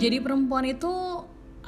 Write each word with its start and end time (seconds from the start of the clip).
Jadi 0.00 0.16
perempuan 0.16 0.64
itu 0.64 0.88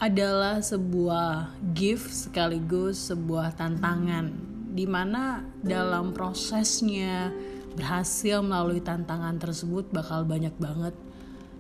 adalah 0.01 0.65
sebuah 0.65 1.53
gift 1.77 2.09
sekaligus 2.09 3.13
sebuah 3.13 3.53
tantangan 3.61 4.33
di 4.73 4.89
mana 4.89 5.45
dalam 5.61 6.17
prosesnya 6.17 7.29
berhasil 7.77 8.41
melalui 8.41 8.81
tantangan 8.81 9.37
tersebut 9.37 9.93
bakal 9.93 10.25
banyak 10.25 10.57
banget 10.57 10.97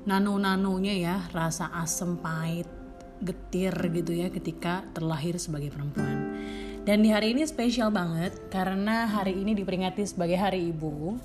nano-nanonya 0.08 0.94
ya 0.96 1.16
rasa 1.36 1.68
asem 1.76 2.16
pahit 2.16 2.64
getir 3.20 3.76
gitu 3.92 4.16
ya 4.16 4.32
ketika 4.32 4.80
terlahir 4.96 5.36
sebagai 5.36 5.68
perempuan. 5.76 6.40
Dan 6.88 7.04
di 7.04 7.12
hari 7.12 7.36
ini 7.36 7.44
spesial 7.44 7.92
banget 7.92 8.48
karena 8.48 9.12
hari 9.12 9.36
ini 9.36 9.52
diperingati 9.52 10.08
sebagai 10.08 10.40
hari 10.40 10.72
ibu 10.72 11.20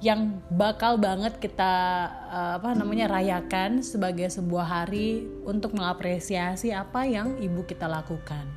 yang 0.00 0.40
bakal 0.48 0.96
banget 0.96 1.36
kita 1.36 2.08
uh, 2.32 2.56
apa 2.56 2.72
namanya 2.72 3.12
rayakan 3.12 3.84
sebagai 3.84 4.32
sebuah 4.32 4.64
hari 4.64 5.28
untuk 5.44 5.76
mengapresiasi 5.76 6.72
apa 6.72 7.04
yang 7.04 7.36
ibu 7.36 7.68
kita 7.68 7.84
lakukan. 7.84 8.48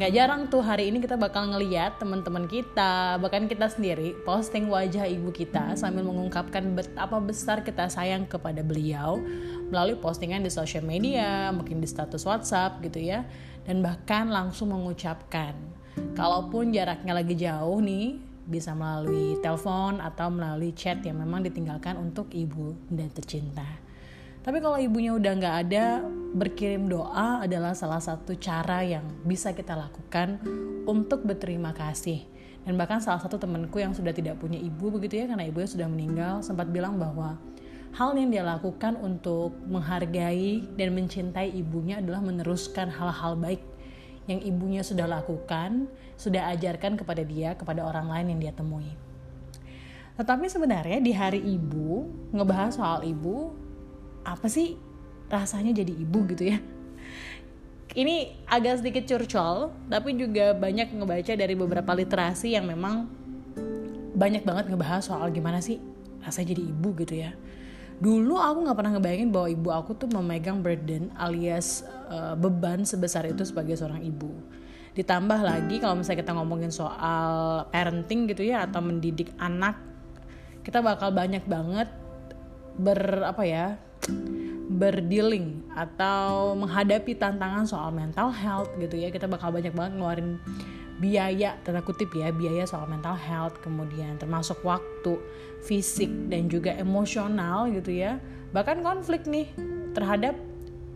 Gak 0.00 0.16
jarang 0.16 0.48
tuh 0.48 0.64
hari 0.64 0.88
ini 0.88 0.96
kita 0.96 1.20
bakal 1.20 1.52
ngeliat 1.52 2.00
teman-teman 2.00 2.48
kita, 2.48 3.20
bahkan 3.20 3.44
kita 3.44 3.68
sendiri 3.68 4.16
posting 4.24 4.66
wajah 4.72 5.04
ibu 5.04 5.28
kita 5.28 5.76
sambil 5.76 6.08
mengungkapkan 6.08 6.72
betapa 6.72 7.20
besar 7.20 7.60
kita 7.60 7.84
sayang 7.86 8.24
kepada 8.24 8.64
beliau 8.64 9.20
melalui 9.68 10.00
postingan 10.00 10.40
di 10.40 10.48
sosial 10.48 10.88
media, 10.88 11.52
mungkin 11.52 11.84
di 11.84 11.86
status 11.86 12.24
WhatsApp 12.24 12.80
gitu 12.80 13.12
ya, 13.12 13.28
dan 13.68 13.84
bahkan 13.84 14.32
langsung 14.32 14.72
mengucapkan, 14.72 15.52
kalaupun 16.16 16.72
jaraknya 16.72 17.12
lagi 17.12 17.36
jauh 17.36 17.84
nih, 17.84 18.29
bisa 18.50 18.74
melalui 18.74 19.38
telepon 19.38 20.02
atau 20.02 20.28
melalui 20.28 20.74
chat 20.74 20.98
yang 21.06 21.22
memang 21.22 21.46
ditinggalkan 21.46 21.94
untuk 21.94 22.28
ibu 22.34 22.74
dan 22.90 23.06
tercinta. 23.14 23.64
Tapi 24.42 24.58
kalau 24.58 24.80
ibunya 24.80 25.14
udah 25.14 25.32
nggak 25.36 25.56
ada, 25.68 26.02
berkirim 26.34 26.90
doa 26.90 27.44
adalah 27.46 27.76
salah 27.76 28.02
satu 28.02 28.34
cara 28.34 28.82
yang 28.82 29.06
bisa 29.22 29.54
kita 29.54 29.78
lakukan 29.78 30.42
untuk 30.88 31.22
berterima 31.22 31.70
kasih. 31.70 32.26
Dan 32.64 32.76
bahkan 32.76 33.00
salah 33.00 33.20
satu 33.20 33.38
temanku 33.38 33.80
yang 33.80 33.92
sudah 33.92 34.12
tidak 34.12 34.40
punya 34.40 34.58
ibu 34.58 34.90
begitu 34.92 35.22
ya, 35.22 35.30
karena 35.30 35.44
ibunya 35.44 35.68
sudah 35.68 35.88
meninggal, 35.88 36.34
sempat 36.40 36.68
bilang 36.72 36.96
bahwa 36.96 37.36
hal 37.96 38.16
yang 38.16 38.32
dia 38.32 38.44
lakukan 38.44 38.96
untuk 39.00 39.56
menghargai 39.68 40.64
dan 40.76 40.96
mencintai 40.96 41.52
ibunya 41.52 42.00
adalah 42.00 42.24
meneruskan 42.24 42.88
hal-hal 42.88 43.36
baik 43.36 43.60
yang 44.30 44.40
ibunya 44.46 44.86
sudah 44.86 45.10
lakukan, 45.10 45.90
sudah 46.14 46.54
ajarkan 46.54 46.94
kepada 46.94 47.26
dia, 47.26 47.58
kepada 47.58 47.82
orang 47.82 48.06
lain 48.06 48.26
yang 48.36 48.40
dia 48.46 48.52
temui. 48.54 48.86
Tetapi 50.14 50.46
sebenarnya 50.46 51.02
di 51.02 51.10
hari 51.10 51.42
ibu, 51.42 52.06
ngebahas 52.30 52.78
soal 52.78 53.02
ibu, 53.02 53.50
apa 54.22 54.46
sih 54.46 54.78
rasanya 55.26 55.74
jadi 55.74 55.90
ibu 55.90 56.18
gitu 56.30 56.54
ya? 56.54 56.62
Ini 57.90 58.46
agak 58.46 58.86
sedikit 58.86 59.02
curcol, 59.10 59.74
tapi 59.90 60.14
juga 60.14 60.54
banyak 60.54 60.94
ngebaca 60.94 61.34
dari 61.34 61.58
beberapa 61.58 61.90
literasi 61.90 62.54
yang 62.54 62.70
memang 62.70 63.10
banyak 64.14 64.44
banget 64.44 64.68
ngebahas 64.68 65.02
soal 65.02 65.32
gimana 65.32 65.64
sih 65.64 65.80
rasanya 66.20 66.52
jadi 66.52 66.62
ibu 66.68 66.88
gitu 67.00 67.14
ya 67.24 67.32
dulu 68.00 68.40
aku 68.40 68.64
nggak 68.64 68.76
pernah 68.80 68.92
ngebayangin 68.96 69.28
bahwa 69.28 69.48
ibu 69.52 69.68
aku 69.68 69.92
tuh 69.92 70.08
memegang 70.08 70.64
burden 70.64 71.12
alias 71.20 71.84
uh, 72.08 72.32
beban 72.32 72.88
sebesar 72.88 73.28
itu 73.28 73.44
sebagai 73.44 73.76
seorang 73.76 74.00
ibu. 74.00 74.32
Ditambah 74.96 75.40
lagi 75.44 75.78
kalau 75.78 76.00
misalnya 76.00 76.24
kita 76.24 76.32
ngomongin 76.34 76.72
soal 76.72 77.64
parenting 77.68 78.26
gitu 78.26 78.42
ya 78.42 78.64
atau 78.66 78.80
mendidik 78.82 79.30
anak 79.36 79.78
kita 80.64 80.84
bakal 80.84 81.12
banyak 81.12 81.44
banget 81.44 81.88
ber 82.80 83.24
apa 83.24 83.42
ya 83.44 83.66
berdealing 84.70 85.66
atau 85.74 86.54
menghadapi 86.54 87.18
tantangan 87.18 87.66
soal 87.68 87.90
mental 87.92 88.32
health 88.32 88.70
gitu 88.80 88.96
ya. 88.96 89.12
Kita 89.12 89.28
bakal 89.28 89.52
banyak 89.52 89.76
banget 89.76 89.92
ngeluarin 89.98 90.40
biaya 91.00 91.56
tanda 91.64 91.80
kutip 91.80 92.12
ya 92.12 92.28
biaya 92.28 92.68
soal 92.68 92.84
mental 92.84 93.16
health 93.16 93.56
kemudian 93.64 94.20
termasuk 94.20 94.60
waktu 94.60 95.16
fisik 95.64 96.12
dan 96.28 96.46
juga 96.52 96.76
emosional 96.76 97.72
gitu 97.72 97.96
ya. 97.96 98.20
Bahkan 98.52 98.84
konflik 98.84 99.24
nih 99.24 99.48
terhadap 99.96 100.36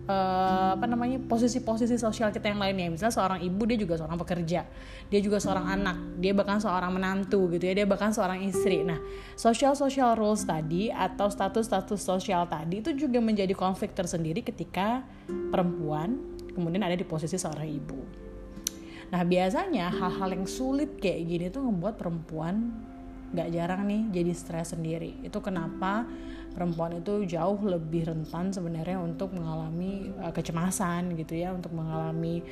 uh, 0.05 0.77
apa 0.77 0.85
namanya 0.85 1.17
posisi-posisi 1.25 1.97
sosial 1.97 2.29
kita 2.29 2.53
yang 2.53 2.61
lainnya. 2.61 2.93
Misalnya 2.93 3.17
seorang 3.17 3.41
ibu 3.41 3.63
dia 3.65 3.79
juga 3.81 3.95
seorang 3.97 4.21
pekerja 4.21 4.61
dia 5.05 5.21
juga 5.21 5.39
seorang 5.41 5.67
anak 5.69 5.97
dia 6.21 6.33
bahkan 6.33 6.59
seorang 6.61 6.93
menantu 6.93 7.49
gitu 7.57 7.65
ya 7.65 7.85
dia 7.85 7.87
bahkan 7.89 8.13
seorang 8.13 8.45
istri. 8.45 8.85
Nah 8.85 9.01
social 9.41 9.73
social 9.73 10.13
roles 10.17 10.45
tadi 10.45 10.93
atau 10.93 11.33
status-status 11.33 12.01
sosial 12.01 12.45
tadi 12.45 12.85
itu 12.85 12.93
juga 12.93 13.25
menjadi 13.25 13.57
konflik 13.57 13.97
tersendiri 13.97 14.45
ketika 14.45 15.01
perempuan 15.49 16.21
kemudian 16.53 16.85
ada 16.87 16.95
di 16.95 17.03
posisi 17.03 17.35
seorang 17.35 17.67
ibu 17.67 18.25
Nah 19.13 19.23
biasanya 19.27 19.93
hal-hal 19.93 20.31
yang 20.37 20.47
sulit 20.49 20.97
kayak 21.01 21.21
gini 21.27 21.47
tuh 21.51 21.67
ngebuat 21.67 21.95
perempuan 22.01 22.73
gak 23.35 23.51
jarang 23.51 23.91
nih 23.91 24.03
jadi 24.15 24.33
stres 24.33 24.73
sendiri. 24.73 25.19
Itu 25.27 25.43
kenapa 25.43 26.07
perempuan 26.55 27.03
itu 27.03 27.27
jauh 27.27 27.59
lebih 27.67 28.07
rentan 28.07 28.55
sebenarnya 28.55 29.03
untuk 29.03 29.35
mengalami 29.35 30.15
uh, 30.23 30.31
kecemasan 30.31 31.19
gitu 31.19 31.35
ya, 31.35 31.51
untuk 31.51 31.75
mengalami 31.75 32.47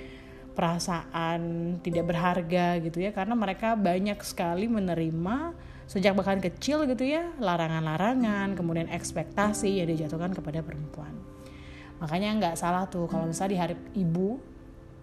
perasaan 0.52 1.40
tidak 1.80 2.10
berharga 2.10 2.82
gitu 2.82 2.98
ya, 2.98 3.14
karena 3.14 3.32
mereka 3.38 3.78
banyak 3.78 4.18
sekali 4.26 4.66
menerima 4.68 5.54
sejak 5.86 6.12
bahkan 6.18 6.42
kecil 6.42 6.82
gitu 6.84 7.06
ya 7.06 7.30
larangan-larangan, 7.38 8.58
kemudian 8.58 8.90
ekspektasi 8.90 9.80
yang 9.80 9.88
dijatuhkan 9.88 10.34
kepada 10.34 10.60
perempuan. 10.66 11.14
Makanya 12.02 12.36
nggak 12.42 12.56
salah 12.58 12.90
tuh 12.90 13.06
kalau 13.06 13.30
misalnya 13.30 13.52
di 13.54 13.58
hari 13.62 13.76
ibu 13.94 14.42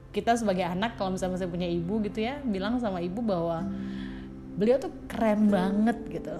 kita 0.09 0.33
sebagai 0.33 0.65
anak 0.65 0.97
kalau 0.97 1.13
misalnya 1.13 1.37
masih 1.37 1.49
punya 1.49 1.69
ibu 1.69 2.01
gitu 2.01 2.25
ya 2.25 2.41
bilang 2.41 2.81
sama 2.81 2.97
ibu 2.97 3.21
bahwa 3.21 3.61
beliau 4.57 4.81
tuh 4.81 4.91
keren 5.05 5.47
banget 5.47 5.97
gitu. 6.09 6.37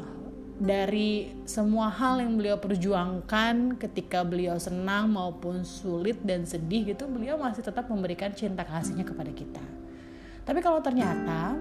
Dari 0.60 1.32
semua 1.48 1.88
hal 1.88 2.20
yang 2.20 2.36
beliau 2.36 2.60
perjuangkan 2.60 3.80
ketika 3.80 4.28
beliau 4.28 4.60
senang 4.60 5.08
maupun 5.08 5.64
sulit 5.64 6.20
dan 6.20 6.44
sedih 6.44 6.92
gitu 6.92 7.08
beliau 7.08 7.40
masih 7.40 7.64
tetap 7.64 7.88
memberikan 7.88 8.36
cinta 8.36 8.68
kasihnya 8.68 9.08
kepada 9.08 9.32
kita. 9.32 9.64
Tapi 10.44 10.60
kalau 10.60 10.84
ternyata 10.84 11.56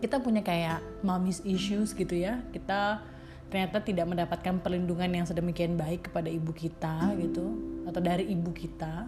kita 0.00 0.16
punya 0.16 0.40
kayak 0.40 0.80
mommy's 1.04 1.44
issues 1.44 1.92
gitu 1.92 2.16
ya 2.16 2.40
kita 2.56 3.04
ternyata 3.52 3.84
tidak 3.84 4.08
mendapatkan 4.08 4.62
perlindungan 4.64 5.12
yang 5.12 5.26
sedemikian 5.28 5.76
baik 5.76 6.08
kepada 6.08 6.32
ibu 6.32 6.50
kita 6.56 7.12
gitu 7.20 7.52
atau 7.84 8.00
dari 8.00 8.24
ibu 8.32 8.48
kita 8.54 9.04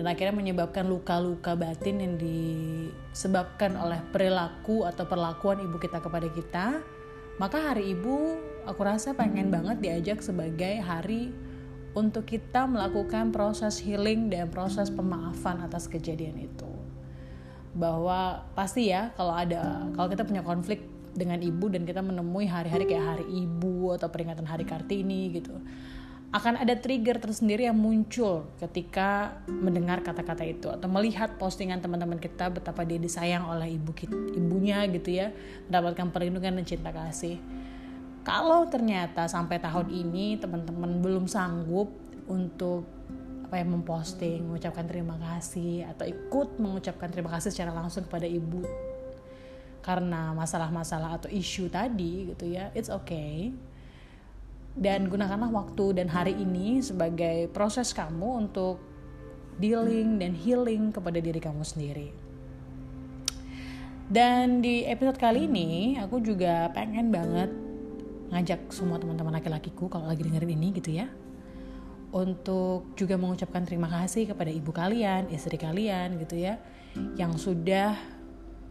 dan 0.00 0.16
akhirnya 0.16 0.32
menyebabkan 0.32 0.88
luka-luka 0.88 1.52
batin 1.52 2.00
yang 2.00 2.16
disebabkan 2.16 3.76
oleh 3.76 4.00
perilaku 4.08 4.88
atau 4.88 5.04
perlakuan 5.04 5.60
ibu 5.60 5.76
kita 5.76 6.00
kepada 6.00 6.24
kita. 6.32 6.80
Maka 7.36 7.60
hari 7.60 7.92
ibu 7.92 8.40
aku 8.64 8.80
rasa 8.80 9.12
pengen 9.12 9.52
banget 9.52 9.76
diajak 9.84 10.24
sebagai 10.24 10.80
hari 10.80 11.28
untuk 11.92 12.24
kita 12.24 12.64
melakukan 12.64 13.28
proses 13.28 13.76
healing 13.76 14.32
dan 14.32 14.48
proses 14.48 14.88
pemaafan 14.88 15.60
atas 15.68 15.84
kejadian 15.84 16.48
itu. 16.48 16.72
Bahwa 17.76 18.48
pasti 18.56 18.88
ya 18.88 19.12
kalau 19.20 19.36
ada 19.36 19.84
kalau 19.92 20.08
kita 20.08 20.24
punya 20.24 20.40
konflik 20.40 20.80
dengan 21.12 21.44
ibu 21.44 21.68
dan 21.68 21.84
kita 21.84 22.00
menemui 22.00 22.48
hari-hari 22.48 22.88
kayak 22.88 23.04
hari 23.04 23.26
ibu 23.28 23.92
atau 23.92 24.08
peringatan 24.08 24.48
hari 24.48 24.64
kartini 24.64 25.28
gitu 25.36 25.60
akan 26.30 26.62
ada 26.62 26.78
trigger 26.78 27.18
tersendiri 27.18 27.66
yang 27.66 27.74
muncul 27.74 28.46
ketika 28.62 29.42
mendengar 29.50 29.98
kata-kata 29.98 30.46
itu 30.46 30.70
atau 30.70 30.86
melihat 30.86 31.34
postingan 31.42 31.82
teman-teman 31.82 32.22
kita 32.22 32.54
betapa 32.54 32.86
dia 32.86 33.02
disayang 33.02 33.50
oleh 33.50 33.74
ibu 33.74 33.90
kita, 33.90 34.14
ibunya 34.38 34.86
gitu 34.86 35.10
ya 35.10 35.34
mendapatkan 35.66 36.06
perlindungan 36.14 36.62
dan 36.62 36.66
cinta 36.66 36.94
kasih. 36.94 37.42
Kalau 38.22 38.62
ternyata 38.70 39.26
sampai 39.26 39.58
tahun 39.58 39.90
ini 39.90 40.38
teman-teman 40.38 41.02
belum 41.02 41.26
sanggup 41.26 41.90
untuk 42.30 42.86
apa 43.50 43.58
ya 43.58 43.66
memposting 43.66 44.46
mengucapkan 44.46 44.86
terima 44.86 45.18
kasih 45.18 45.82
atau 45.90 46.06
ikut 46.06 46.62
mengucapkan 46.62 47.10
terima 47.10 47.34
kasih 47.34 47.50
secara 47.50 47.74
langsung 47.74 48.06
kepada 48.06 48.22
ibu 48.22 48.62
karena 49.82 50.30
masalah-masalah 50.38 51.18
atau 51.18 51.26
isu 51.26 51.66
tadi 51.66 52.30
gitu 52.30 52.46
ya 52.46 52.70
it's 52.78 52.86
okay 52.86 53.50
dan 54.78 55.10
gunakanlah 55.10 55.50
waktu 55.50 55.98
dan 55.98 56.06
hari 56.10 56.36
ini 56.38 56.78
sebagai 56.82 57.50
proses 57.50 57.90
kamu 57.90 58.46
untuk 58.46 58.78
dealing 59.58 60.18
dan 60.22 60.32
healing 60.32 60.94
kepada 60.94 61.18
diri 61.18 61.40
kamu 61.42 61.62
sendiri. 61.66 62.08
Dan 64.10 64.58
di 64.58 64.82
episode 64.90 65.22
kali 65.22 65.46
ini 65.46 65.94
aku 65.98 66.18
juga 66.18 66.66
pengen 66.74 67.14
banget 67.14 67.50
ngajak 68.30 68.70
semua 68.74 68.98
teman-teman 68.98 69.38
laki-lakiku 69.38 69.86
kalau 69.86 70.06
lagi 70.06 70.22
dengerin 70.22 70.54
ini 70.54 70.68
gitu 70.74 70.94
ya 70.94 71.06
untuk 72.10 72.90
juga 72.98 73.14
mengucapkan 73.14 73.62
terima 73.62 73.86
kasih 73.86 74.26
kepada 74.34 74.50
ibu 74.50 74.74
kalian, 74.74 75.30
istri 75.30 75.54
kalian 75.54 76.18
gitu 76.18 76.42
ya 76.42 76.58
yang 77.14 77.38
sudah 77.38 77.94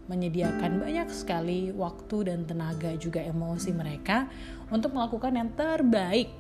menyediakan 0.09 0.81
banyak 0.81 1.07
sekali 1.13 1.69
waktu 1.69 2.33
dan 2.33 2.49
tenaga 2.49 2.97
juga 2.97 3.21
emosi 3.21 3.69
mereka 3.77 4.25
untuk 4.73 4.97
melakukan 4.97 5.37
yang 5.37 5.53
terbaik 5.53 6.33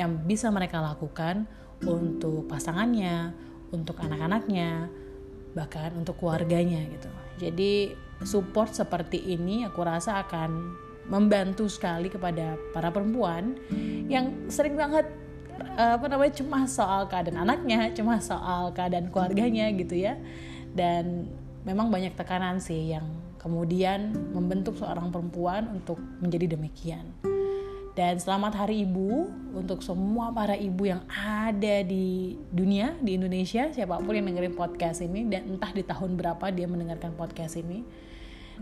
yang 0.00 0.16
bisa 0.24 0.48
mereka 0.48 0.80
lakukan 0.80 1.44
untuk 1.84 2.48
pasangannya, 2.48 3.34
untuk 3.74 4.00
anak-anaknya, 4.00 4.88
bahkan 5.52 5.92
untuk 6.00 6.16
keluarganya 6.16 6.86
gitu. 6.88 7.10
Jadi 7.38 7.92
support 8.24 8.72
seperti 8.72 9.20
ini 9.36 9.68
aku 9.68 9.84
rasa 9.84 10.24
akan 10.24 10.50
membantu 11.12 11.68
sekali 11.68 12.08
kepada 12.08 12.56
para 12.72 12.88
perempuan 12.90 13.56
yang 14.08 14.48
sering 14.48 14.74
banget 14.74 15.06
apa 15.78 16.06
namanya 16.06 16.32
cuma 16.38 16.64
soal 16.70 17.10
keadaan 17.10 17.42
anaknya, 17.42 17.90
cuma 17.92 18.22
soal 18.22 18.70
keadaan 18.72 19.10
keluarganya 19.10 19.70
gitu 19.74 19.98
ya. 19.98 20.14
Dan 20.74 21.26
memang 21.66 21.90
banyak 21.90 22.14
tekanan 22.14 22.62
sih 22.62 22.94
yang 22.94 23.06
kemudian 23.38 24.14
membentuk 24.34 24.76
seorang 24.76 25.10
perempuan 25.10 25.70
untuk 25.72 25.98
menjadi 26.20 26.58
demikian. 26.58 27.06
Dan 27.98 28.14
selamat 28.14 28.62
Hari 28.62 28.86
Ibu 28.86 29.10
untuk 29.58 29.82
semua 29.82 30.30
para 30.30 30.54
ibu 30.54 30.86
yang 30.86 31.02
ada 31.10 31.82
di 31.82 32.38
dunia, 32.54 32.94
di 33.02 33.18
Indonesia, 33.18 33.74
siapa 33.74 33.98
pun 33.98 34.14
yang 34.14 34.22
dengerin 34.30 34.54
podcast 34.54 35.02
ini 35.02 35.26
dan 35.26 35.50
entah 35.50 35.74
di 35.74 35.82
tahun 35.82 36.14
berapa 36.14 36.46
dia 36.54 36.70
mendengarkan 36.70 37.18
podcast 37.18 37.58
ini. 37.58 37.82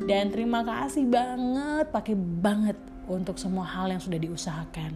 Dan 0.00 0.32
terima 0.32 0.64
kasih 0.64 1.04
banget, 1.04 1.92
pakai 1.92 2.16
banget 2.16 2.80
untuk 3.12 3.36
semua 3.36 3.68
hal 3.68 3.92
yang 3.92 4.00
sudah 4.00 4.16
diusahakan. 4.16 4.92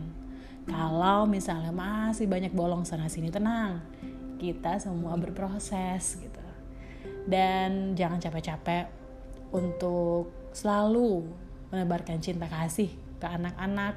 Kalau 0.64 1.28
misalnya 1.28 1.72
masih 1.72 2.24
banyak 2.24 2.56
bolong 2.56 2.88
sana 2.88 3.12
sini 3.12 3.28
tenang, 3.28 3.84
kita 4.40 4.80
semua 4.80 5.20
berproses 5.20 6.16
gitu. 6.16 6.49
Dan 7.26 7.96
jangan 7.98 8.22
capek-capek 8.22 8.86
untuk 9.52 10.50
selalu 10.54 11.26
menebarkan 11.70 12.18
cinta 12.18 12.50
kasih 12.50 12.90
ke 13.20 13.26
anak-anak, 13.26 13.94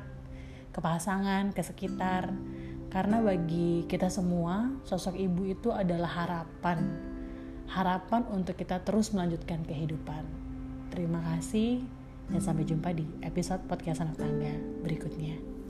ke 0.73 0.79
pasangan, 0.81 1.53
ke 1.53 1.61
sekitar. 1.61 2.33
Karena 2.93 3.21
bagi 3.25 3.89
kita 3.89 4.09
semua, 4.13 4.69
sosok 4.85 5.17
ibu 5.17 5.49
itu 5.49 5.73
adalah 5.73 6.09
harapan. 6.25 6.85
Harapan 7.69 8.27
untuk 8.29 8.53
kita 8.53 8.85
terus 8.85 9.09
melanjutkan 9.15 9.65
kehidupan. 9.65 10.25
Terima 10.93 11.23
kasih 11.25 11.81
dan 12.29 12.39
sampai 12.39 12.63
jumpa 12.69 12.93
di 12.93 13.03
episode 13.25 13.65
podcast 13.65 14.05
anak 14.05 14.21
tangga 14.21 14.53
berikutnya. 14.85 15.62